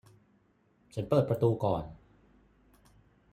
[0.93, 1.83] ฉันเปิดประตูก่อน